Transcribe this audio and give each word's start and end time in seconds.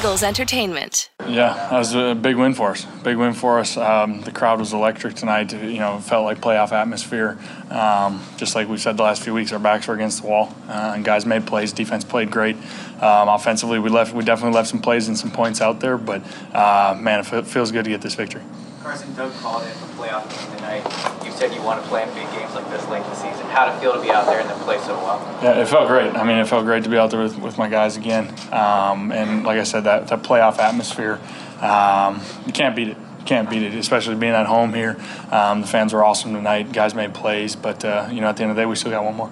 Eagles 0.00 0.22
Entertainment. 0.22 1.10
Yeah, 1.28 1.52
that 1.52 1.78
was 1.78 1.94
a 1.94 2.14
big 2.14 2.36
win 2.36 2.54
for 2.54 2.70
us. 2.70 2.86
Big 3.04 3.18
win 3.18 3.34
for 3.34 3.58
us. 3.58 3.76
Um, 3.76 4.22
the 4.22 4.30
crowd 4.30 4.58
was 4.58 4.72
electric 4.72 5.14
tonight. 5.14 5.52
You 5.52 5.78
know, 5.78 5.98
it 5.98 6.04
felt 6.04 6.24
like 6.24 6.40
playoff 6.40 6.72
atmosphere. 6.72 7.36
Um, 7.68 8.24
just 8.38 8.54
like 8.54 8.66
we 8.66 8.78
said 8.78 8.96
the 8.96 9.02
last 9.02 9.22
few 9.22 9.34
weeks, 9.34 9.52
our 9.52 9.58
backs 9.58 9.86
were 9.86 9.92
against 9.92 10.22
the 10.22 10.28
wall, 10.28 10.54
uh, 10.68 10.92
and 10.94 11.04
guys 11.04 11.26
made 11.26 11.46
plays. 11.46 11.74
Defense 11.74 12.02
played 12.02 12.30
great. 12.30 12.56
Um, 12.56 13.28
offensively, 13.28 13.78
we 13.78 13.90
left. 13.90 14.14
We 14.14 14.24
definitely 14.24 14.54
left 14.54 14.70
some 14.70 14.80
plays 14.80 15.06
and 15.06 15.18
some 15.18 15.32
points 15.32 15.60
out 15.60 15.80
there. 15.80 15.98
But 15.98 16.22
uh, 16.54 16.96
man, 16.98 17.20
it 17.20 17.46
feels 17.46 17.70
good 17.70 17.84
to 17.84 17.90
get 17.90 18.00
this 18.00 18.14
victory. 18.14 18.42
Carson, 18.82 19.14
Doug 19.14 19.34
called 19.34 19.64
it 19.64 19.68
a 19.68 20.00
playoff 20.00 20.24
game 20.30 20.56
tonight. 20.56 21.19
You 21.40 21.48
said 21.48 21.56
you 21.56 21.62
want 21.62 21.82
to 21.82 21.88
play 21.88 22.02
in 22.02 22.08
big 22.10 22.30
games 22.32 22.54
like 22.54 22.68
this 22.68 22.86
late 22.88 23.02
in 23.02 23.08
the 23.08 23.14
season. 23.14 23.46
How 23.46 23.64
did 23.64 23.74
it 23.74 23.80
feel 23.80 23.94
to 23.94 24.02
be 24.02 24.10
out 24.10 24.26
there 24.26 24.40
and 24.40 24.50
then 24.50 24.58
play 24.58 24.76
so 24.80 24.94
well? 24.96 25.18
Yeah, 25.42 25.62
it 25.62 25.68
felt 25.68 25.88
great. 25.88 26.14
I 26.14 26.22
mean, 26.22 26.36
it 26.36 26.46
felt 26.46 26.66
great 26.66 26.84
to 26.84 26.90
be 26.90 26.98
out 26.98 27.10
there 27.10 27.22
with, 27.22 27.38
with 27.38 27.56
my 27.56 27.66
guys 27.66 27.96
again. 27.96 28.28
Um, 28.52 29.10
and 29.10 29.42
like 29.42 29.58
I 29.58 29.62
said, 29.62 29.84
that, 29.84 30.08
that 30.08 30.22
playoff 30.22 30.58
atmosphere, 30.58 31.18
um, 31.62 32.20
you 32.44 32.52
can't 32.52 32.76
beat 32.76 32.88
it. 32.88 32.98
Can't 33.24 33.48
beat 33.48 33.62
it, 33.62 33.74
especially 33.74 34.16
being 34.16 34.34
at 34.34 34.44
home 34.44 34.74
here. 34.74 34.98
Um, 35.30 35.62
the 35.62 35.66
fans 35.66 35.94
were 35.94 36.04
awesome 36.04 36.34
tonight. 36.34 36.72
Guys 36.72 36.94
made 36.94 37.14
plays, 37.14 37.56
but 37.56 37.86
uh, 37.86 38.10
you 38.12 38.20
know, 38.20 38.28
at 38.28 38.36
the 38.36 38.42
end 38.42 38.50
of 38.50 38.56
the 38.56 38.62
day, 38.62 38.66
we 38.66 38.76
still 38.76 38.90
got 38.90 39.02
one 39.02 39.14
more. 39.14 39.30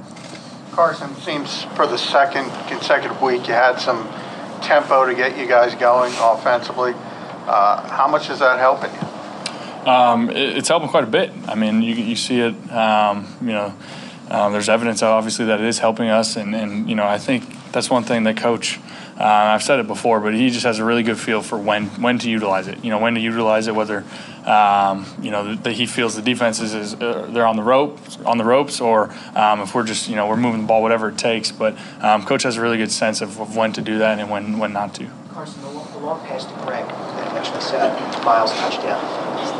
Carson, 0.72 1.14
seems 1.16 1.64
for 1.76 1.86
the 1.86 1.98
second 1.98 2.48
consecutive 2.68 3.20
week 3.20 3.46
you 3.46 3.52
had 3.52 3.78
some 3.78 4.08
tempo 4.62 5.04
to 5.04 5.14
get 5.14 5.36
you 5.36 5.46
guys 5.46 5.74
going 5.74 6.14
offensively. 6.18 6.94
Uh, 7.46 7.86
how 7.90 8.08
much 8.08 8.30
is 8.30 8.38
that 8.38 8.58
helping 8.58 8.92
you? 8.94 9.17
Um, 9.88 10.28
it, 10.28 10.58
it's 10.58 10.68
helping 10.68 10.90
quite 10.90 11.04
a 11.04 11.08
bit. 11.08 11.32
I 11.46 11.54
mean, 11.54 11.80
you, 11.80 11.94
you 11.94 12.14
see 12.14 12.40
it, 12.40 12.54
um, 12.70 13.26
you 13.40 13.52
know, 13.52 13.74
um, 14.30 14.52
there's 14.52 14.68
evidence 14.68 15.02
obviously 15.02 15.46
that 15.46 15.60
it 15.60 15.66
is 15.66 15.78
helping 15.78 16.10
us. 16.10 16.36
And, 16.36 16.54
and, 16.54 16.90
you 16.90 16.94
know, 16.94 17.06
I 17.06 17.16
think 17.16 17.72
that's 17.72 17.88
one 17.88 18.02
thing 18.02 18.24
that 18.24 18.36
coach, 18.36 18.78
uh, 19.18 19.24
I've 19.24 19.62
said 19.62 19.80
it 19.80 19.86
before, 19.86 20.20
but 20.20 20.34
he 20.34 20.50
just 20.50 20.66
has 20.66 20.78
a 20.78 20.84
really 20.84 21.02
good 21.02 21.18
feel 21.18 21.40
for 21.40 21.56
when, 21.56 21.86
when 22.02 22.18
to 22.18 22.28
utilize 22.28 22.68
it, 22.68 22.84
you 22.84 22.90
know, 22.90 22.98
when 22.98 23.14
to 23.14 23.20
utilize 23.20 23.66
it, 23.66 23.74
whether, 23.74 24.04
um, 24.44 25.06
you 25.22 25.30
know, 25.30 25.54
that 25.54 25.72
he 25.72 25.86
feels 25.86 26.14
the 26.14 26.22
defenses 26.22 26.74
is, 26.74 26.94
uh, 26.94 27.26
they're 27.30 27.46
on 27.46 27.56
the 27.56 27.62
rope, 27.62 27.98
on 28.26 28.36
the 28.36 28.44
ropes, 28.44 28.82
or 28.82 29.10
um, 29.34 29.60
if 29.60 29.74
we're 29.74 29.86
just, 29.86 30.10
you 30.10 30.16
know, 30.16 30.26
we're 30.26 30.36
moving 30.36 30.60
the 30.60 30.66
ball, 30.66 30.82
whatever 30.82 31.08
it 31.08 31.16
takes. 31.16 31.50
But 31.50 31.78
um, 32.02 32.26
coach 32.26 32.42
has 32.42 32.58
a 32.58 32.60
really 32.60 32.76
good 32.76 32.92
sense 32.92 33.22
of, 33.22 33.40
of 33.40 33.56
when 33.56 33.72
to 33.72 33.80
do 33.80 33.98
that 33.98 34.18
and 34.18 34.30
when, 34.30 34.58
when 34.58 34.74
not 34.74 34.94
to. 34.96 35.08
Carson, 35.38 35.62
the 35.62 35.70
long, 35.70 35.92
the 35.92 35.98
long 35.98 36.26
pass 36.26 36.44
to 36.44 36.52
Greg 36.66 36.84
that 36.84 37.30
eventually 37.30 37.60
set 37.60 37.80
up 37.80 38.24
Miles' 38.24 38.50
touchdown. 38.54 39.00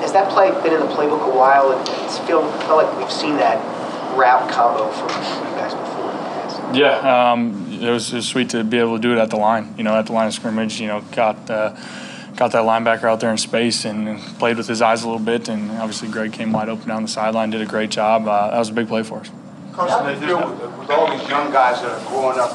Has 0.00 0.12
that 0.12 0.28
play 0.28 0.50
been 0.50 0.72
in 0.72 0.80
the 0.80 0.92
playbook 0.92 1.32
a 1.32 1.38
while? 1.38 1.70
And 1.70 1.88
it's 2.04 2.18
feel, 2.18 2.50
felt 2.62 2.82
like 2.82 2.98
we've 2.98 3.12
seen 3.12 3.36
that 3.36 3.62
route 4.18 4.50
combo 4.50 4.90
from 4.90 5.06
you 5.06 5.54
guys 5.54 5.74
before 5.74 6.10
in 6.10 6.16
the 6.16 6.22
past. 6.34 6.74
Yeah, 6.74 7.30
um, 7.30 7.80
it, 7.80 7.90
was, 7.90 8.12
it 8.12 8.16
was 8.16 8.26
sweet 8.26 8.50
to 8.50 8.64
be 8.64 8.78
able 8.78 8.96
to 8.96 9.00
do 9.00 9.12
it 9.12 9.18
at 9.18 9.30
the 9.30 9.36
line. 9.36 9.72
You 9.78 9.84
know, 9.84 9.94
at 9.94 10.06
the 10.06 10.12
line 10.12 10.26
of 10.26 10.34
scrimmage. 10.34 10.80
You 10.80 10.88
know, 10.88 11.00
got. 11.12 11.48
Uh, 11.48 11.76
got 12.34 12.52
that 12.52 12.62
linebacker 12.62 13.02
out 13.02 13.18
there 13.18 13.32
in 13.32 13.36
space 13.36 13.84
and, 13.84 14.08
and, 14.08 14.20
played 14.38 14.56
with 14.56 14.68
his 14.68 14.80
eyes 14.80 15.02
a 15.02 15.08
little 15.08 15.18
bit. 15.18 15.48
And 15.48 15.72
obviously, 15.72 16.08
Greg 16.08 16.32
came 16.32 16.52
wide 16.52 16.68
open 16.68 16.86
down 16.86 17.02
the 17.02 17.08
sideline, 17.08 17.50
did 17.50 17.60
a 17.60 17.66
great 17.66 17.90
job. 17.90 18.28
Uh, 18.28 18.52
that 18.52 18.58
was 18.58 18.68
a 18.68 18.72
big 18.72 18.86
play 18.86 19.02
for 19.02 19.18
us. 19.18 19.30
Carson, 19.72 20.06
they 20.06 20.24
feel 20.24 20.38
with, 20.38 20.78
with 20.78 20.90
all 20.90 21.10
these 21.10 21.28
young 21.28 21.50
guys 21.50 21.82
that 21.82 21.90
are 21.90 22.08
growing 22.08 22.38
up 22.38 22.52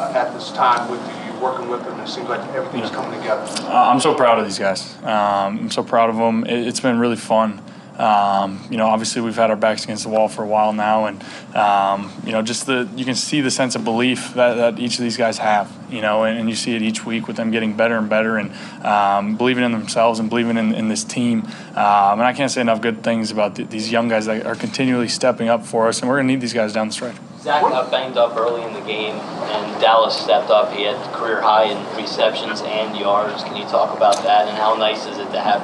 uh, 0.00 0.12
at 0.16 0.34
this 0.34 0.50
time 0.50 0.90
with 0.90 1.00
you, 1.00 1.14
you 1.14 1.19
working 1.40 1.68
with 1.68 1.84
them, 1.84 1.98
it 2.00 2.08
seems 2.08 2.28
like 2.28 2.40
everything's 2.54 2.90
yeah. 2.90 2.94
coming 2.94 3.18
together. 3.18 3.44
Uh, 3.64 3.90
I'm 3.90 4.00
so 4.00 4.14
proud 4.14 4.38
of 4.38 4.44
these 4.44 4.58
guys. 4.58 4.96
Um, 5.02 5.58
I'm 5.58 5.70
so 5.70 5.82
proud 5.82 6.10
of 6.10 6.16
them. 6.16 6.44
It, 6.44 6.64
has 6.64 6.80
been 6.80 6.98
really 6.98 7.16
fun. 7.16 7.62
Um, 8.00 8.66
you 8.70 8.78
know, 8.78 8.86
obviously 8.86 9.20
we've 9.20 9.36
had 9.36 9.50
our 9.50 9.56
backs 9.56 9.84
against 9.84 10.04
the 10.04 10.08
wall 10.08 10.26
for 10.26 10.42
a 10.42 10.46
while 10.46 10.72
now, 10.72 11.04
and 11.04 11.22
um, 11.54 12.10
you 12.24 12.32
know, 12.32 12.40
just 12.40 12.64
the 12.64 12.88
you 12.96 13.04
can 13.04 13.14
see 13.14 13.42
the 13.42 13.50
sense 13.50 13.74
of 13.74 13.84
belief 13.84 14.32
that, 14.34 14.54
that 14.54 14.78
each 14.78 14.98
of 14.98 15.04
these 15.04 15.18
guys 15.18 15.36
have. 15.36 15.70
You 15.90 16.00
know, 16.00 16.24
and, 16.24 16.38
and, 16.38 16.48
you 16.48 16.54
see 16.54 16.76
it 16.76 16.82
each 16.82 17.04
week 17.04 17.26
with 17.26 17.36
them 17.36 17.50
getting 17.50 17.76
better 17.76 17.96
and 17.96 18.08
better, 18.08 18.38
and 18.38 18.52
um, 18.86 19.36
believing 19.36 19.64
in 19.64 19.72
themselves 19.72 20.18
and 20.18 20.30
believing 20.30 20.56
in, 20.56 20.72
in 20.72 20.88
this 20.88 21.04
team. 21.04 21.42
Um, 21.70 22.20
and 22.20 22.22
I 22.22 22.32
can't 22.32 22.50
say 22.50 22.60
enough 22.60 22.80
good 22.80 23.02
things 23.02 23.32
about 23.32 23.56
th- 23.56 23.68
these 23.68 23.90
young 23.90 24.08
guys 24.08 24.26
that 24.26 24.46
are 24.46 24.54
continually 24.54 25.08
stepping 25.08 25.48
up 25.48 25.66
for 25.66 25.88
us, 25.88 26.00
and 26.00 26.08
we're 26.08 26.16
going 26.16 26.28
to 26.28 26.32
need 26.32 26.40
these 26.40 26.54
guys 26.54 26.72
down 26.72 26.86
the 26.86 26.94
stretch. 26.94 27.16
Zach 27.40 27.62
got 27.62 27.90
banged 27.90 28.16
up 28.16 28.36
early 28.36 28.62
in 28.62 28.72
the 28.72 28.80
game, 28.80 29.16
and 29.50 29.80
Dallas 29.80 30.16
stepped 30.16 30.50
up. 30.50 30.72
He 30.72 30.84
had 30.84 30.96
career 31.12 31.40
high 31.40 31.64
in 31.64 31.96
receptions 31.96 32.62
and 32.62 32.96
yards. 32.96 33.42
Can 33.44 33.56
you 33.56 33.64
talk 33.64 33.96
about 33.96 34.22
that, 34.24 34.48
and 34.48 34.56
how 34.56 34.74
nice 34.74 35.06
is 35.06 35.18
it 35.18 35.30
to 35.32 35.40
have 35.40 35.62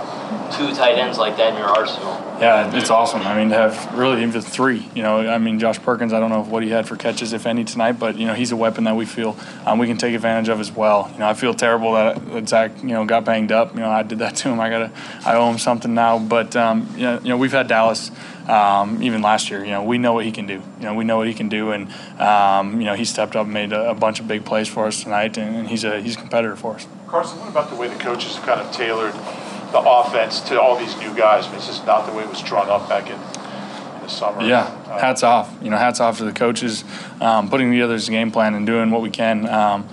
two 0.57 0.75
tight 0.75 0.99
ends 0.99 1.19
like 1.19 1.37
that 1.37 1.53
in 1.53 1.59
your 1.59 1.69
arsenal? 1.69 2.13
Yeah, 2.41 2.77
it's 2.77 2.91
awesome. 2.91 3.23
I 3.23 3.37
mean, 3.37 3.49
to 3.51 3.55
have 3.55 3.99
really 3.99 4.23
even 4.23 4.41
three. 4.41 4.89
You 4.95 5.03
know, 5.03 5.29
I 5.29 5.39
mean, 5.39 5.59
Josh 5.59 5.81
Perkins. 5.81 6.13
I 6.13 6.21
don't 6.21 6.31
know 6.31 6.43
what 6.43 6.63
he 6.63 6.71
had 6.71 6.87
for 6.87 6.97
catches, 6.97 7.33
if 7.33 7.47
any, 7.47 7.65
tonight, 7.65 7.93
but 7.93 8.17
you 8.17 8.27
know, 8.27 8.35
he's 8.35 8.53
a 8.53 8.57
weapon 8.57 8.85
that 8.85 8.97
we 8.97 9.07
feel 9.07 9.37
um, 9.65 9.79
we 9.79 9.87
can 9.87 9.97
take 9.97 10.15
advantage 10.15 10.49
of 10.49 10.61
as 10.61 10.71
well. 10.71 11.09
You 11.13 11.21
know, 11.21 11.29
I 11.29 11.35
feel 11.35 11.55
terrible 11.55 11.93
that, 11.93 12.33
that 12.33 12.49
Zach, 12.49 12.73
you 12.83 12.91
know, 12.91 13.05
got 13.05 13.25
banged 13.25 13.53
up. 13.53 13.75
You 13.75 13.81
know, 13.81 13.91
I 13.91 14.03
did 14.03 14.19
that 14.19 14.37
to 14.37 14.49
him. 14.49 14.61
I 14.61 14.69
gotta, 14.69 14.93
I 15.25 15.37
owe 15.37 15.51
him 15.51 15.59
something 15.59 15.95
now. 15.95 16.19
But 16.19 16.55
um, 16.57 16.89
you, 16.97 17.03
know, 17.03 17.21
you 17.21 17.29
know, 17.31 17.37
we've 17.37 17.53
had 17.53 17.69
Dallas 17.69 18.11
um, 18.49 19.03
even 19.03 19.23
last 19.23 19.51
year. 19.51 19.65
You 19.65 19.71
know, 19.71 19.83
we 19.83 19.99
know 19.99 20.13
what 20.13 20.25
he 20.25 20.33
can 20.33 20.47
do. 20.47 20.63
You 20.79 20.83
know, 20.83 20.95
we 20.95 21.05
know 21.05 21.17
what 21.17 21.29
he 21.29 21.35
can 21.35 21.49
do, 21.49 21.73
and 21.73 21.91
um, 22.21 22.81
you 22.81 22.87
know, 22.87 22.95
he 22.95 23.05
stepped 23.05 23.37
up 23.37 23.45
and 23.45 23.55
made 23.55 23.73
a, 23.77 23.91
a, 23.91 23.95
bunch 23.95 24.21
of 24.21 24.29
big 24.29 24.45
plays 24.45 24.69
for 24.69 24.87
us 24.87 25.03
tonight, 25.03 25.37
and, 25.37 25.57
and, 25.57 25.69
he's 25.69 25.85
a 25.85 26.01
he's 26.01 26.17
a 26.17 26.19
competitor 26.19 26.57
for 26.57 26.75
us. 26.75 26.87
Carson, 27.07 27.39
what 27.41 27.49
about 27.49 27.71
the 27.71 27.77
way 27.77 27.89
the 27.89 27.99
coaches 27.99 28.37
have 28.37 28.47
kind 28.47 28.61
of 28.61 28.73
tailored 28.73 29.13
the 29.73 29.81
offense 29.81 30.41
to 30.41 30.61
all 30.61 30.77
these 30.77 30.97
new 30.99 31.15
guys? 31.17 31.47
I 31.47 31.49
mean, 31.49 31.59
it's 31.59 31.67
just 31.67 31.87
not 31.87 32.07
the 32.07 32.13
way 32.13 32.25
it 32.25 32.31
was 32.31 32.43
drawn 32.43 32.69
up 32.69 32.89
back 32.89 33.11
in. 33.11 33.19
the 34.03 34.09
Summer. 34.09 34.43
Yeah, 34.43 34.63
uh, 34.63 34.99
hats 34.99 35.23
off. 35.23 35.57
You 35.63 35.71
know, 35.71 35.77
hats 35.77 36.01
off 36.01 36.19
to 36.19 36.25
the 36.25 36.33
coaches 36.33 36.85
um, 37.21 37.49
putting 37.49 37.71
together 37.71 37.95
this 37.95 38.09
game 38.09 38.31
plan 38.31 38.55
and 38.55 38.67
doing 38.67 38.91
what 38.91 39.03
we 39.03 39.11
can 39.11 39.49
um, 39.49 39.89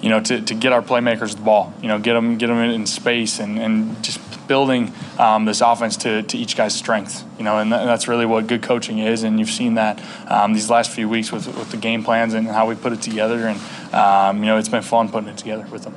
you 0.00 0.08
know, 0.08 0.20
to, 0.20 0.40
to 0.40 0.54
get 0.54 0.72
our 0.72 0.82
playmakers 0.82 1.34
the 1.34 1.42
ball, 1.42 1.72
you 1.82 1.88
know, 1.88 1.98
get 1.98 2.14
them, 2.14 2.38
get 2.38 2.46
them 2.46 2.58
in 2.58 2.86
space 2.86 3.40
and, 3.40 3.58
and 3.58 4.02
just 4.02 4.20
building 4.46 4.92
um, 5.18 5.44
this 5.44 5.60
offense 5.60 5.96
to, 5.98 6.22
to 6.22 6.38
each 6.38 6.56
guy's 6.56 6.74
strength. 6.74 7.24
you 7.38 7.44
know, 7.44 7.58
and 7.58 7.70
that's 7.70 8.08
really 8.08 8.26
what 8.26 8.46
good 8.46 8.62
coaching 8.62 8.98
is. 8.98 9.22
And 9.22 9.38
you've 9.38 9.50
seen 9.50 9.74
that 9.74 10.02
um, 10.30 10.52
these 10.52 10.68
last 10.68 10.90
few 10.90 11.08
weeks 11.08 11.30
with, 11.30 11.46
with 11.46 11.70
the 11.70 11.76
game 11.76 12.02
plans 12.02 12.34
and 12.34 12.48
how 12.48 12.66
we 12.66 12.74
put 12.74 12.92
it 12.92 13.00
together. 13.00 13.46
And, 13.46 13.94
um, 13.94 14.38
you 14.38 14.46
know, 14.46 14.58
it's 14.58 14.68
been 14.68 14.82
fun 14.82 15.08
putting 15.08 15.28
it 15.28 15.38
together 15.38 15.66
with 15.70 15.84
them. 15.84 15.94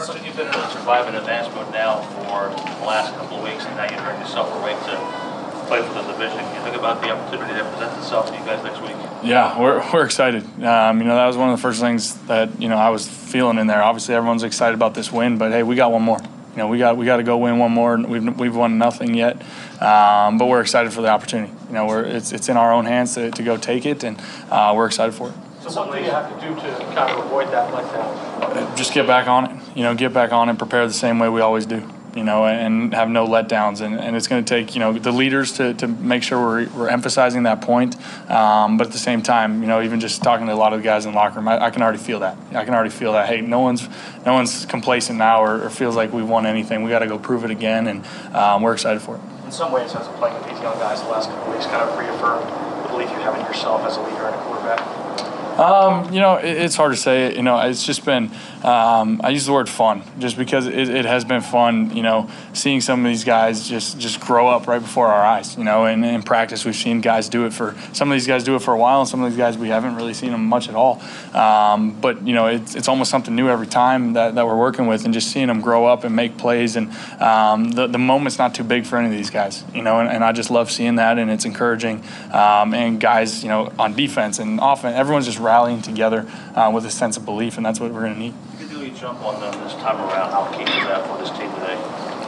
So 0.00 0.14
you've 0.16 0.36
been 0.36 0.48
in 0.48 0.52
survive 0.52 1.06
and 1.06 1.16
advance 1.16 1.54
mode 1.54 1.72
now 1.72 2.02
for 2.02 2.50
the 2.50 2.86
last 2.86 3.14
couple 3.14 3.38
of 3.38 3.44
weeks, 3.44 3.64
and 3.64 3.76
now 3.76 3.84
you're 3.84 3.98
trying 3.98 4.20
yourself 4.20 4.52
a 4.54 4.62
way 4.62 4.72
to 4.72 5.66
play 5.68 5.80
for 5.80 5.94
the 5.94 6.02
division. 6.12 6.36
Can 6.38 6.54
you 6.54 6.62
think 6.62 6.76
about 6.76 7.00
the 7.00 7.10
opportunity 7.10 7.54
that 7.54 7.72
presents 7.72 8.04
itself 8.04 8.26
to 8.26 8.32
you 8.32 8.44
guys 8.44 8.62
next 8.62 8.82
week? 8.82 8.94
Yeah, 9.22 9.58
we're, 9.58 9.82
we're 9.92 10.04
excited. 10.04 10.44
Um, 10.62 10.98
you 11.00 11.06
know, 11.06 11.16
that 11.16 11.26
was 11.26 11.38
one 11.38 11.48
of 11.48 11.56
the 11.56 11.62
first 11.62 11.80
things 11.80 12.14
that, 12.26 12.60
you 12.60 12.68
know, 12.68 12.76
I 12.76 12.90
was 12.90 13.08
feeling 13.08 13.56
in 13.56 13.68
there. 13.68 13.82
Obviously, 13.82 14.14
everyone's 14.14 14.42
excited 14.42 14.74
about 14.74 14.94
this 14.94 15.10
win, 15.10 15.38
but 15.38 15.50
hey, 15.50 15.62
we 15.62 15.76
got 15.76 15.90
one 15.90 16.02
more 16.02 16.18
you 16.56 16.62
know, 16.62 16.68
we 16.68 16.78
got 16.78 16.96
we 16.96 17.04
got 17.04 17.18
to 17.18 17.22
go 17.22 17.36
win 17.36 17.58
one 17.58 17.70
more. 17.70 17.98
We've 17.98 18.38
we've 18.38 18.56
won 18.56 18.78
nothing 18.78 19.14
yet, 19.14 19.36
um, 19.82 20.38
but 20.38 20.46
we're 20.46 20.62
excited 20.62 20.90
for 20.90 21.02
the 21.02 21.08
opportunity. 21.08 21.52
You 21.68 21.74
know, 21.74 21.86
we're 21.86 22.02
it's 22.04 22.32
it's 22.32 22.48
in 22.48 22.56
our 22.56 22.72
own 22.72 22.86
hands 22.86 23.14
to, 23.14 23.30
to 23.30 23.42
go 23.42 23.58
take 23.58 23.84
it, 23.84 24.02
and 24.04 24.18
uh, 24.50 24.72
we're 24.74 24.86
excited 24.86 25.14
for 25.14 25.28
it. 25.28 25.34
So 25.60 25.84
what 25.84 25.98
do 25.98 26.02
you 26.02 26.10
have 26.10 26.32
to 26.32 26.46
do 26.46 26.54
to 26.54 26.94
kind 26.94 27.10
of 27.10 27.26
avoid 27.26 27.48
that 27.48 27.70
letdown? 27.72 28.76
Just 28.76 28.94
get 28.94 29.06
back 29.06 29.28
on 29.28 29.50
it. 29.50 29.76
You 29.76 29.82
know, 29.82 29.94
get 29.94 30.14
back 30.14 30.32
on 30.32 30.48
it. 30.48 30.50
And 30.50 30.58
prepare 30.58 30.86
the 30.86 30.94
same 30.94 31.18
way 31.18 31.28
we 31.28 31.42
always 31.42 31.66
do 31.66 31.86
you 32.16 32.24
know, 32.24 32.46
and 32.46 32.94
have 32.94 33.08
no 33.08 33.26
letdowns. 33.26 33.80
And, 33.80 33.94
and 34.00 34.16
it's 34.16 34.26
going 34.26 34.44
to 34.44 34.48
take, 34.48 34.74
you 34.74 34.80
know, 34.80 34.92
the 34.92 35.12
leaders 35.12 35.52
to, 35.52 35.74
to 35.74 35.86
make 35.86 36.22
sure 36.22 36.40
we're, 36.40 36.68
we're 36.70 36.88
emphasizing 36.88 37.42
that 37.44 37.60
point. 37.60 37.94
Um, 38.30 38.78
but 38.78 38.86
at 38.86 38.92
the 38.92 38.98
same 38.98 39.22
time, 39.22 39.62
you 39.62 39.68
know, 39.68 39.82
even 39.82 40.00
just 40.00 40.22
talking 40.22 40.46
to 40.46 40.52
a 40.52 40.54
lot 40.54 40.72
of 40.72 40.80
the 40.80 40.84
guys 40.84 41.04
in 41.04 41.12
the 41.12 41.16
locker 41.16 41.36
room, 41.36 41.48
I, 41.48 41.66
I 41.66 41.70
can 41.70 41.82
already 41.82 41.98
feel 41.98 42.20
that. 42.20 42.36
I 42.52 42.64
can 42.64 42.74
already 42.74 42.90
feel 42.90 43.12
that. 43.12 43.28
Hey, 43.28 43.40
no 43.42 43.60
one's 43.60 43.88
no 44.24 44.32
one's 44.32 44.64
complacent 44.66 45.18
now 45.18 45.42
or, 45.42 45.64
or 45.64 45.70
feels 45.70 45.94
like 45.94 46.12
we've 46.12 46.28
won 46.28 46.46
anything. 46.46 46.82
We 46.82 46.90
got 46.90 47.00
to 47.00 47.06
go 47.06 47.18
prove 47.18 47.44
it 47.44 47.50
again, 47.50 47.86
and 47.86 48.06
um, 48.34 48.62
we're 48.62 48.72
excited 48.72 49.02
for 49.02 49.16
it. 49.16 49.20
In 49.44 49.52
some 49.52 49.70
ways, 49.70 49.94
as 49.94 50.08
playing 50.18 50.34
with 50.34 50.48
these 50.48 50.60
young 50.60 50.76
guys 50.78 51.02
the 51.02 51.08
last 51.08 51.30
couple 51.30 51.52
weeks, 51.52 51.66
kind 51.66 51.82
of 51.82 51.96
reaffirmed 51.98 52.48
the 52.84 52.88
belief 52.88 53.10
you 53.10 53.16
have 53.18 53.38
in 53.38 53.44
yourself 53.46 53.82
as 53.82 53.96
a 53.96 54.00
leader 54.00 54.26
and 54.26 54.34
a 54.34 54.38
quarterback. 54.38 55.35
Um, 55.56 56.12
you 56.12 56.20
know, 56.20 56.36
it, 56.36 56.56
it's 56.56 56.76
hard 56.76 56.92
to 56.92 56.96
say. 56.96 57.34
You 57.34 57.42
know, 57.42 57.58
it's 57.60 57.84
just 57.84 58.04
been. 58.04 58.30
Um, 58.62 59.20
I 59.22 59.30
use 59.30 59.46
the 59.46 59.52
word 59.52 59.68
fun 59.68 60.02
just 60.18 60.36
because 60.36 60.66
it, 60.66 60.88
it, 60.88 61.04
has 61.04 61.24
been 61.24 61.40
fun. 61.40 61.96
You 61.96 62.02
know, 62.02 62.30
seeing 62.52 62.80
some 62.80 63.04
of 63.04 63.10
these 63.10 63.24
guys 63.24 63.66
just 63.68 63.98
just 63.98 64.20
grow 64.20 64.48
up 64.48 64.66
right 64.66 64.80
before 64.80 65.06
our 65.06 65.24
eyes. 65.24 65.56
You 65.56 65.64
know, 65.64 65.86
and 65.86 66.04
in 66.04 66.22
practice 66.22 66.64
we've 66.64 66.76
seen 66.76 67.00
guys 67.00 67.28
do 67.28 67.46
it 67.46 67.52
for 67.52 67.74
some 67.92 68.10
of 68.10 68.16
these 68.16 68.26
guys 68.26 68.44
do 68.44 68.54
it 68.54 68.62
for 68.62 68.74
a 68.74 68.78
while, 68.78 69.00
and 69.00 69.08
some 69.08 69.22
of 69.22 69.30
these 69.30 69.38
guys 69.38 69.56
we 69.56 69.68
haven't 69.68 69.96
really 69.96 70.14
seen 70.14 70.32
them 70.32 70.44
much 70.46 70.68
at 70.68 70.74
all. 70.74 71.00
Um, 71.32 71.98
but 72.00 72.26
you 72.26 72.34
know, 72.34 72.48
it's, 72.48 72.74
it's 72.74 72.88
almost 72.88 73.10
something 73.10 73.34
new 73.34 73.48
every 73.48 73.66
time 73.66 74.12
that, 74.12 74.34
that 74.34 74.46
we're 74.46 74.58
working 74.58 74.86
with, 74.86 75.04
and 75.06 75.14
just 75.14 75.30
seeing 75.30 75.46
them 75.46 75.62
grow 75.62 75.86
up 75.86 76.04
and 76.04 76.14
make 76.14 76.36
plays. 76.36 76.76
And 76.76 76.90
um, 77.20 77.70
the 77.70 77.86
the 77.86 77.98
moment's 77.98 78.38
not 78.38 78.54
too 78.54 78.64
big 78.64 78.84
for 78.84 78.98
any 78.98 79.06
of 79.06 79.12
these 79.12 79.30
guys. 79.30 79.64
You 79.72 79.82
know, 79.82 80.00
and, 80.00 80.08
and 80.10 80.22
I 80.22 80.32
just 80.32 80.50
love 80.50 80.70
seeing 80.70 80.96
that, 80.96 81.18
and 81.18 81.30
it's 81.30 81.46
encouraging. 81.46 82.04
Um, 82.30 82.74
and 82.74 83.00
guys, 83.00 83.42
you 83.42 83.48
know, 83.48 83.72
on 83.78 83.94
defense 83.94 84.38
and 84.38 84.58
offense, 84.60 84.96
everyone's 84.96 85.24
just 85.26 85.38
rallying 85.46 85.82
together 85.82 86.26
uh, 86.54 86.70
with 86.74 86.84
a 86.84 86.90
sense 86.90 87.16
of 87.16 87.24
belief, 87.24 87.56
and 87.56 87.64
that's 87.64 87.80
what 87.80 87.92
we're 87.92 88.02
going 88.02 88.14
to 88.14 88.18
need. 88.18 88.34
You 88.52 88.66
get 88.66 88.68
the 88.70 88.76
early 88.76 88.90
jump 88.90 89.20
on 89.22 89.40
them 89.40 89.52
this 89.62 89.74
time 89.74 89.96
around. 89.96 90.30
How 90.32 90.50
key 90.52 90.64
was 90.64 90.86
that 90.88 91.06
for 91.06 91.18
this 91.18 91.30
team 91.30 91.50
today? 91.54 91.76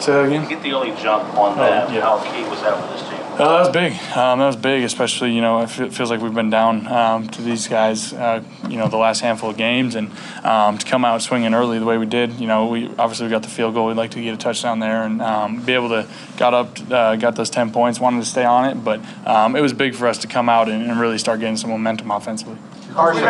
Say 0.01 0.13
that 0.13 0.25
again. 0.27 0.43
You 0.45 0.49
get 0.49 0.63
the 0.63 0.73
early 0.73 0.91
jump 1.03 1.25
on 1.37 1.59
oh, 1.59 1.63
that. 1.63 1.93
Yeah. 1.93 2.03
How 2.03 2.19
key 2.23 2.49
was 2.49 2.63
that 2.63 2.81
for 2.81 2.93
this 2.93 3.09
team? 3.09 3.19
Oh, 3.41 3.53
that 3.53 3.61
was 3.61 3.69
big. 3.69 3.93
Um, 4.17 4.41
that 4.41 4.47
was 4.47 4.57
big, 4.57 4.83
especially 4.83 5.33
you 5.33 5.41
know 5.41 5.61
it 5.61 5.71
fe- 5.71 5.91
feels 5.91 6.11
like 6.11 6.21
we've 6.21 6.35
been 6.35 6.51
down 6.51 6.89
um, 6.89 7.29
to 7.29 7.41
these 7.41 7.69
guys, 7.69 8.13
uh, 8.13 8.43
you 8.69 8.77
know, 8.77 8.89
the 8.89 8.97
last 8.97 9.21
handful 9.21 9.51
of 9.51 9.57
games, 9.57 9.95
and 9.95 10.11
um, 10.45 10.77
to 10.77 10.85
come 10.85 11.05
out 11.05 11.23
swinging 11.23 11.55
early 11.55 11.79
the 11.79 11.85
way 11.85 11.99
we 11.99 12.07
did. 12.07 12.33
You 12.41 12.49
know, 12.49 12.67
we 12.67 12.89
obviously 12.99 13.27
we 13.27 13.31
got 13.31 13.45
the 13.45 13.49
field 13.49 13.75
goal. 13.75 13.87
We'd 13.87 13.97
like 13.97 14.11
to 14.13 14.21
get 14.21 14.35
a 14.35 14.37
touchdown 14.37 14.81
there 14.81 15.05
and 15.05 15.23
um, 15.23 15.65
be 15.65 15.73
able 15.73 15.89
to 15.91 16.09
got 16.37 16.53
up, 16.53 16.81
uh, 16.91 17.15
got 17.15 17.37
those 17.37 17.49
ten 17.49 17.71
points. 17.71 18.01
Wanted 18.01 18.21
to 18.21 18.27
stay 18.27 18.45
on 18.45 18.65
it, 18.65 18.83
but 18.83 19.01
um, 19.25 19.55
it 19.55 19.61
was 19.61 19.73
big 19.73 19.95
for 19.95 20.09
us 20.09 20.19
to 20.19 20.27
come 20.27 20.49
out 20.49 20.69
and, 20.69 20.91
and 20.91 20.99
really 20.99 21.19
start 21.19 21.39
getting 21.39 21.57
some 21.57 21.71
momentum 21.71 22.11
offensively. 22.11 22.59
Carson, 22.95 23.23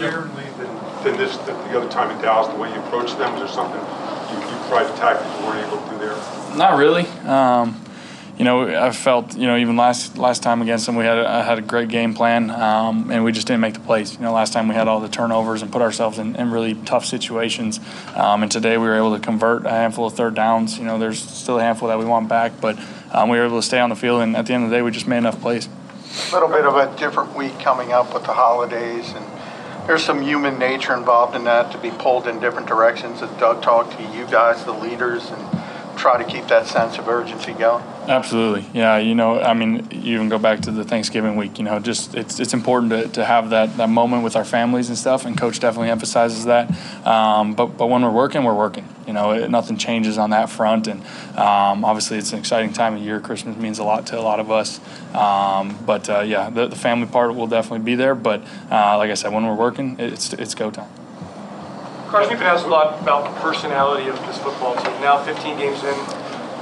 differently 0.00 0.44
than, 0.58 1.04
than 1.04 1.16
this, 1.16 1.36
than 1.38 1.56
the 1.70 1.78
other 1.78 1.88
time 1.88 2.10
in 2.10 2.20
Dallas, 2.22 2.48
the 2.48 2.60
way 2.60 2.72
you 2.72 2.80
approached 2.80 3.18
them, 3.18 3.32
was 3.32 3.42
there 3.42 3.48
something 3.48 3.80
you, 3.80 4.40
you 4.40 4.68
tried 4.68 4.84
the 4.84 4.96
tactics 4.96 5.40
you 5.40 5.46
weren't 5.46 5.66
able 5.66 5.82
to 5.82 5.90
do 5.90 5.98
there? 5.98 6.56
Not 6.56 6.78
really. 6.78 7.06
Um, 7.26 7.80
you 8.38 8.44
know, 8.44 8.66
I 8.66 8.90
felt 8.90 9.36
you 9.36 9.46
know 9.46 9.56
even 9.56 9.76
last 9.76 10.18
last 10.18 10.42
time 10.42 10.60
against 10.60 10.86
them 10.86 10.96
we 10.96 11.04
had 11.04 11.18
a, 11.18 11.44
had 11.44 11.58
a 11.58 11.62
great 11.62 11.88
game 11.88 12.14
plan, 12.14 12.50
um, 12.50 13.10
and 13.12 13.22
we 13.22 13.30
just 13.30 13.46
didn't 13.46 13.60
make 13.60 13.74
the 13.74 13.80
plays. 13.80 14.14
You 14.14 14.22
know, 14.22 14.32
last 14.32 14.52
time 14.52 14.66
we 14.66 14.74
had 14.74 14.88
all 14.88 14.98
the 14.98 15.08
turnovers 15.08 15.62
and 15.62 15.70
put 15.70 15.82
ourselves 15.82 16.18
in, 16.18 16.34
in 16.34 16.50
really 16.50 16.74
tough 16.74 17.04
situations, 17.04 17.78
um, 18.16 18.42
and 18.42 18.50
today 18.50 18.76
we 18.76 18.88
were 18.88 18.96
able 18.96 19.14
to 19.14 19.22
convert 19.22 19.66
a 19.66 19.70
handful 19.70 20.06
of 20.06 20.14
third 20.14 20.34
downs. 20.34 20.78
You 20.78 20.84
know, 20.84 20.98
there's 20.98 21.20
still 21.20 21.60
a 21.60 21.62
handful 21.62 21.88
that 21.88 21.98
we 21.98 22.04
want 22.04 22.28
back, 22.28 22.60
but 22.60 22.76
um, 23.12 23.28
we 23.28 23.38
were 23.38 23.44
able 23.44 23.58
to 23.58 23.66
stay 23.66 23.78
on 23.78 23.88
the 23.88 23.96
field, 23.96 24.20
and 24.22 24.36
at 24.36 24.46
the 24.46 24.52
end 24.52 24.64
of 24.64 24.70
the 24.70 24.76
day, 24.76 24.82
we 24.82 24.90
just 24.90 25.06
made 25.06 25.18
enough 25.18 25.40
plays. 25.40 25.68
Little 26.32 26.48
bit 26.48 26.64
of 26.64 26.76
a 26.76 26.96
different 26.96 27.34
week 27.36 27.58
coming 27.58 27.92
up 27.92 28.14
with 28.14 28.24
the 28.24 28.32
holidays, 28.32 29.12
and 29.14 29.88
there's 29.88 30.04
some 30.04 30.22
human 30.22 30.58
nature 30.58 30.94
involved 30.94 31.34
in 31.34 31.44
that 31.44 31.72
to 31.72 31.78
be 31.78 31.90
pulled 31.90 32.26
in 32.26 32.40
different 32.40 32.68
directions. 32.68 33.20
As 33.20 33.30
Doug 33.38 33.62
talked 33.62 33.96
to 33.98 34.02
you 34.16 34.26
guys, 34.26 34.64
the 34.64 34.72
leaders, 34.72 35.30
and 35.30 35.98
try 35.98 36.22
to 36.22 36.24
keep 36.24 36.46
that 36.48 36.66
sense 36.66 36.98
of 36.98 37.08
urgency 37.08 37.52
going. 37.52 37.82
Absolutely, 38.06 38.66
yeah. 38.72 38.98
You 38.98 39.14
know, 39.14 39.40
I 39.40 39.54
mean, 39.54 39.88
you 39.90 40.14
even 40.14 40.28
go 40.28 40.38
back 40.38 40.60
to 40.60 40.70
the 40.70 40.84
Thanksgiving 40.84 41.36
week. 41.36 41.58
You 41.58 41.64
know, 41.64 41.78
just 41.78 42.14
it's 42.14 42.38
it's 42.38 42.54
important 42.54 42.92
to, 42.92 43.08
to 43.08 43.24
have 43.24 43.50
that, 43.50 43.76
that 43.76 43.88
moment 43.88 44.22
with 44.22 44.36
our 44.36 44.44
families 44.44 44.88
and 44.88 44.98
stuff. 44.98 45.24
And 45.24 45.36
Coach 45.36 45.60
definitely 45.60 45.90
emphasizes 45.90 46.44
that. 46.44 46.70
Um, 47.06 47.54
but 47.54 47.76
but 47.78 47.86
when 47.86 48.02
we're 48.02 48.10
working, 48.10 48.44
we're 48.44 48.54
working. 48.54 48.88
You 49.06 49.12
know, 49.12 49.32
it, 49.32 49.50
nothing 49.50 49.76
changes 49.76 50.18
on 50.18 50.30
that 50.30 50.50
front. 50.50 50.86
And 50.86 51.00
um, 51.36 51.84
obviously, 51.84 52.18
it's 52.18 52.32
an 52.32 52.38
exciting 52.38 52.72
time 52.72 52.94
of 52.94 53.02
year. 53.02 53.20
Christmas 53.20 53.56
means 53.56 53.78
a 53.78 53.84
lot 53.84 54.06
to 54.08 54.18
a 54.18 54.22
lot 54.22 54.40
of 54.40 54.50
us. 54.50 54.80
Um, 55.14 55.78
but 55.84 56.08
uh, 56.08 56.20
yeah, 56.20 56.50
the, 56.50 56.66
the 56.66 56.76
family 56.76 57.06
part 57.06 57.34
will 57.34 57.46
definitely 57.46 57.84
be 57.84 57.94
there. 57.94 58.14
But 58.14 58.42
uh, 58.70 58.96
like 58.98 59.10
I 59.10 59.14
said, 59.14 59.32
when 59.32 59.46
we're 59.46 59.54
working, 59.54 59.96
it's 59.98 60.32
it's 60.32 60.54
go 60.54 60.70
time. 60.70 60.90
Carson, 62.08 62.30
you've 62.30 62.38
been 62.38 62.48
asked 62.48 62.64
a 62.64 62.68
lot 62.68 63.02
about 63.02 63.34
the 63.34 63.40
personality 63.40 64.08
of 64.08 64.16
this 64.26 64.38
football 64.38 64.76
team. 64.76 65.00
Now 65.00 65.22
15 65.24 65.58
games 65.58 65.82
in, 65.82 65.94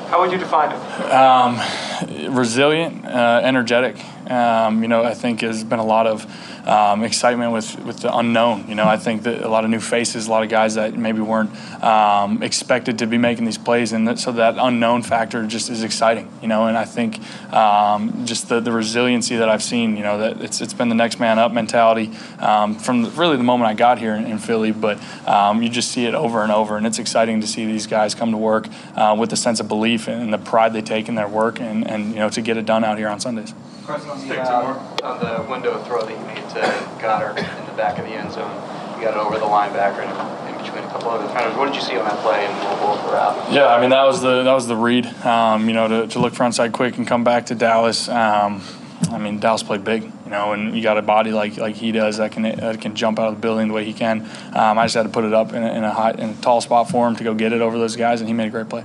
how 0.09 0.21
would 0.21 0.33
you 0.33 0.39
define 0.39 0.73
it? 0.73 1.13
Um, 1.13 1.57
resilient, 2.29 3.05
uh, 3.05 3.41
energetic. 3.43 3.97
Um, 4.31 4.83
you 4.83 4.89
know, 4.89 5.03
I 5.03 5.15
think 5.15 5.41
has 5.41 5.65
been 5.65 5.79
a 5.79 5.85
lot 5.85 6.07
of 6.07 6.27
um, 6.67 7.03
excitement 7.03 7.53
with, 7.53 7.79
with 7.85 7.99
the 7.99 8.17
unknown. 8.17 8.69
You 8.69 8.75
know, 8.75 8.87
I 8.87 8.97
think 8.97 9.25
that 9.25 9.43
a 9.43 9.49
lot 9.49 9.65
of 9.65 9.71
new 9.71 9.81
faces, 9.81 10.27
a 10.27 10.31
lot 10.31 10.43
of 10.43 10.49
guys 10.49 10.75
that 10.75 10.97
maybe 10.97 11.21
weren't 11.21 11.51
um, 11.83 12.43
expected 12.43 13.01
to 13.01 13.07
be 13.07 13.19
making 13.19 13.45
these 13.45 13.59
plays, 13.59 13.93
and 13.93 14.07
that, 14.07 14.19
so 14.19 14.33
that 14.33 14.57
unknown 14.59 15.03
factor 15.03 15.45
just 15.47 15.71
is 15.71 15.83
exciting. 15.83 16.31
You 16.41 16.49
know, 16.49 16.67
and 16.67 16.77
I 16.77 16.85
think 16.85 17.21
um, 17.53 18.25
just 18.27 18.49
the, 18.49 18.61
the 18.61 18.73
resiliency 18.73 19.37
that 19.37 19.49
I've 19.49 19.63
seen. 19.63 19.97
You 19.97 20.03
know, 20.03 20.19
that 20.19 20.41
it's 20.41 20.61
it's 20.61 20.75
been 20.75 20.89
the 20.89 20.95
next 20.95 21.19
man 21.19 21.39
up 21.39 21.53
mentality 21.53 22.11
um, 22.39 22.77
from 22.77 23.03
the, 23.03 23.11
really 23.11 23.37
the 23.37 23.43
moment 23.43 23.71
I 23.71 23.75
got 23.75 23.99
here 23.99 24.15
in, 24.15 24.27
in 24.27 24.39
Philly, 24.39 24.73
but 24.73 24.99
um, 25.27 25.63
you 25.63 25.69
just 25.69 25.91
see 25.91 26.07
it 26.07 26.15
over 26.15 26.43
and 26.43 26.53
over, 26.53 26.77
and 26.77 26.87
it's 26.87 26.99
exciting 26.99 27.41
to 27.41 27.47
see 27.47 27.67
these 27.67 27.87
guys 27.87 28.15
come 28.15 28.31
to 28.31 28.39
work 28.39 28.69
uh, 28.97 29.17
with 29.19 29.33
a 29.33 29.37
sense 29.37 29.61
of 29.61 29.69
belief 29.69 30.09
and 30.09 30.33
the 30.33 30.39
pride 30.39 30.73
they 30.73 30.83
take 30.83 31.09
in 31.09 31.17
their 31.17 31.29
work, 31.29 31.61
and, 31.61 31.89
and 31.93 32.11
you 32.11 32.17
know 32.17 32.29
to 32.31 32.41
get 32.41 32.57
it 32.57 32.67
done 32.67 32.85
out 32.85 32.99
here 32.99 33.09
on 33.09 33.21
Sundays. 33.21 33.55
Carson, 33.87 34.11
on 34.11 34.29
the, 34.29 34.41
uh, 34.41 35.01
on 35.03 35.19
the 35.19 35.51
window 35.51 35.83
throw 35.85 36.05
that 36.05 36.11
you 36.11 36.25
made 36.27 36.49
to 36.51 36.61
Goedert 37.01 37.37
in 37.39 37.67
the 37.67 37.73
back 37.73 37.99
of 37.99 38.05
the 38.05 38.13
end 38.13 38.33
zone, 38.33 38.51
you 38.97 39.05
got 39.05 39.15
it 39.15 39.21
over 39.21 39.39
the 39.39 39.47
linebacker 39.47 40.07
and 40.07 40.49
in 40.49 40.63
between 40.63 40.85
a 40.85 40.89
couple 40.89 41.11
of 41.11 41.23
defenders. 41.23 41.57
What 41.57 41.67
did 41.67 41.75
you 41.75 41.83
see 41.83 41.97
on 41.99 42.05
that 42.05 42.19
play 42.19 42.47
and 42.47 42.55
what 42.81 42.97
was 42.97 43.05
the 43.05 43.13
route? 43.13 43.53
Yeah, 43.53 43.67
I 43.67 43.81
mean 43.81 43.91
that 43.91 44.05
was 44.05 44.21
the 44.23 44.45
that 44.45 44.53
was 44.53 44.67
the 44.67 44.77
read. 44.77 45.07
Um, 45.25 45.69
you 45.69 45.75
know, 45.75 45.89
to, 45.89 46.07
to 46.09 46.19
look 46.19 46.33
frontside 46.33 46.73
quick 46.73 46.97
and 46.97 47.07
come 47.07 47.25
back 47.25 47.47
to 47.47 47.55
Dallas. 47.55 48.09
Um, 48.09 48.63
I 49.11 49.19
mean, 49.19 49.41
Dallas 49.41 49.63
played 49.65 49.85
big, 49.85 50.05
you 50.05 50.31
know, 50.31 50.53
and 50.53 50.77
you 50.77 50.83
got 50.83 50.97
a 50.97 51.03
body 51.03 51.33
like 51.33 51.57
like 51.57 51.75
he 51.75 51.91
does 51.93 52.19
that 52.19 52.33
can 52.33 52.45
that 52.45 52.81
can 52.81 52.95
jump 52.95 53.19
out 53.19 53.29
of 53.29 53.35
the 53.35 53.41
building 53.41 53.69
the 53.69 53.75
way 53.75 53.85
he 53.85 53.93
can. 53.93 54.23
Um, 54.53 54.79
I 54.79 54.85
just 54.85 54.95
had 54.95 55.03
to 55.03 55.09
put 55.09 55.25
it 55.25 55.35
up 55.35 55.53
in 55.53 55.63
a, 55.63 55.73
in 55.73 55.85
a 55.85 55.93
high 55.93 56.13
in 56.13 56.31
a 56.31 56.35
tall 56.35 56.61
spot 56.61 56.89
for 56.89 57.09
him 57.09 57.17
to 57.17 57.25
go 57.25 57.35
get 57.35 57.53
it 57.53 57.61
over 57.61 57.77
those 57.79 57.97
guys, 57.97 58.21
and 58.21 58.29
he 58.29 58.35
made 58.35 58.47
a 58.47 58.51
great 58.51 58.69
play. 58.69 58.85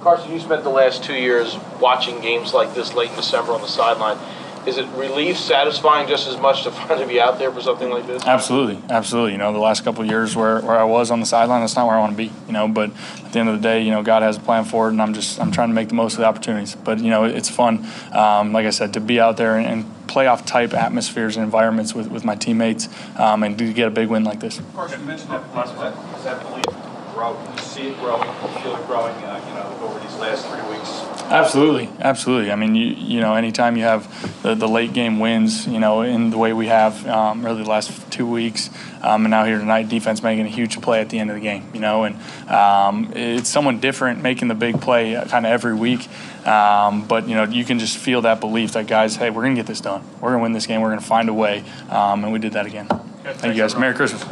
Carson, 0.00 0.32
you 0.32 0.40
spent 0.40 0.62
the 0.62 0.70
last 0.70 1.02
two 1.02 1.14
years 1.14 1.56
watching 1.80 2.20
games 2.20 2.54
like 2.54 2.74
this 2.74 2.94
late 2.94 3.10
in 3.10 3.16
December 3.16 3.52
on 3.52 3.60
the 3.60 3.68
sideline. 3.68 4.18
Is 4.66 4.76
it 4.76 4.86
relief, 4.88 5.38
satisfying 5.38 6.08
just 6.08 6.28
as 6.28 6.36
much 6.36 6.64
to 6.64 6.70
finally 6.72 7.06
be 7.06 7.20
out 7.20 7.38
there 7.38 7.50
for 7.50 7.60
something 7.60 7.90
like 7.90 8.06
this? 8.06 8.24
Absolutely, 8.24 8.82
absolutely. 8.90 9.32
You 9.32 9.38
know, 9.38 9.52
the 9.52 9.58
last 9.58 9.82
couple 9.82 10.02
of 10.02 10.08
years 10.08 10.36
where, 10.36 10.60
where 10.60 10.78
I 10.78 10.84
was 10.84 11.10
on 11.10 11.20
the 11.20 11.26
sideline, 11.26 11.62
that's 11.62 11.74
not 11.74 11.86
where 11.86 11.96
I 11.96 12.00
want 12.00 12.12
to 12.12 12.16
be. 12.16 12.30
You 12.46 12.52
know, 12.52 12.68
but 12.68 12.90
at 13.24 13.32
the 13.32 13.38
end 13.38 13.48
of 13.48 13.56
the 13.56 13.62
day, 13.62 13.82
you 13.82 13.90
know, 13.90 14.02
God 14.02 14.22
has 14.22 14.36
a 14.36 14.40
plan 14.40 14.64
for 14.64 14.88
it, 14.88 14.90
and 14.90 15.02
I'm 15.02 15.14
just 15.14 15.40
I'm 15.40 15.50
trying 15.50 15.68
to 15.68 15.74
make 15.74 15.88
the 15.88 15.94
most 15.94 16.14
of 16.14 16.20
the 16.20 16.26
opportunities. 16.26 16.76
But 16.76 16.98
you 16.98 17.10
know, 17.10 17.24
it's 17.24 17.48
fun, 17.48 17.86
um, 18.12 18.52
like 18.52 18.66
I 18.66 18.70
said, 18.70 18.92
to 18.94 19.00
be 19.00 19.18
out 19.18 19.36
there 19.36 19.56
and, 19.56 19.66
and 19.66 19.84
playoff 20.06 20.46
type 20.46 20.74
atmospheres 20.74 21.36
and 21.36 21.44
environments 21.44 21.94
with, 21.94 22.10
with 22.10 22.24
my 22.24 22.34
teammates, 22.34 22.88
um, 23.16 23.42
and 23.42 23.58
to 23.58 23.72
get 23.72 23.88
a 23.88 23.90
big 23.90 24.08
win 24.08 24.24
like 24.24 24.40
this. 24.40 24.58
Of 24.58 24.74
course, 24.74 24.92
you 24.92 24.98
mentioned 24.98 25.30
that 25.30 25.52
belief. 25.52 25.66
Is 25.66 25.74
that, 25.78 26.18
is 26.18 26.24
that 26.24 26.42
belief 26.42 26.77
You 27.18 27.58
see 27.58 27.88
it 27.88 27.98
growing, 27.98 28.28
you 28.28 28.60
feel 28.60 28.76
it 28.76 28.86
growing, 28.86 29.12
uh, 29.24 29.44
you 29.48 29.54
know, 29.54 29.88
over 29.88 29.98
these 29.98 30.14
last 30.18 30.46
three 30.46 30.62
weeks. 30.70 30.88
Absolutely, 31.22 31.90
absolutely. 31.98 32.52
I 32.52 32.54
mean, 32.54 32.76
you 32.76 32.86
you 32.86 33.20
know, 33.20 33.34
anytime 33.34 33.76
you 33.76 33.82
have 33.82 34.42
the, 34.42 34.54
the 34.54 34.68
late 34.68 34.92
game 34.92 35.18
wins, 35.18 35.66
you 35.66 35.80
know, 35.80 36.02
in 36.02 36.30
the 36.30 36.38
way 36.38 36.52
we 36.52 36.68
have 36.68 37.04
um, 37.08 37.44
really 37.44 37.64
the 37.64 37.68
last 37.68 38.12
two 38.12 38.24
weeks, 38.24 38.70
um, 39.02 39.24
and 39.24 39.32
now 39.32 39.44
here 39.44 39.58
tonight, 39.58 39.88
defense 39.88 40.22
making 40.22 40.46
a 40.46 40.48
huge 40.48 40.80
play 40.80 41.00
at 41.00 41.10
the 41.10 41.18
end 41.18 41.30
of 41.30 41.34
the 41.34 41.42
game, 41.42 41.68
you 41.74 41.80
know, 41.80 42.04
and 42.04 42.14
um, 42.48 43.12
it's 43.16 43.48
someone 43.48 43.80
different 43.80 44.22
making 44.22 44.46
the 44.46 44.54
big 44.54 44.80
play 44.80 45.14
kind 45.28 45.44
of 45.44 45.50
every 45.50 45.74
week. 45.74 46.08
Um, 46.46 47.04
but 47.08 47.28
you 47.28 47.34
know, 47.34 47.42
you 47.42 47.64
can 47.64 47.80
just 47.80 47.98
feel 47.98 48.22
that 48.22 48.38
belief 48.38 48.72
that 48.72 48.86
guys, 48.86 49.16
hey, 49.16 49.30
we're 49.30 49.42
gonna 49.42 49.56
get 49.56 49.66
this 49.66 49.80
done. 49.80 50.04
We're 50.20 50.30
gonna 50.30 50.42
win 50.44 50.52
this 50.52 50.66
game. 50.66 50.82
We're 50.82 50.90
gonna 50.90 51.00
find 51.00 51.28
a 51.28 51.34
way, 51.34 51.64
um, 51.90 52.22
and 52.22 52.32
we 52.32 52.38
did 52.38 52.52
that 52.52 52.66
again. 52.66 52.86
Thank 53.24 53.56
you 53.56 53.60
guys. 53.60 53.74
Merry 53.74 53.94
Christmas. 53.94 54.24